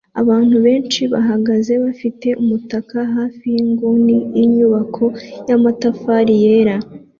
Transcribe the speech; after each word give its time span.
Abantu 0.21 0.55
benshi 0.65 1.01
bahagaze 1.13 1.73
bafite 1.83 2.27
umutaka 2.41 2.97
hafi 3.15 3.45
yinguni 3.55 4.17
yinyubako 4.37 5.05
yamatafari 5.49 6.33
yera 6.45 6.75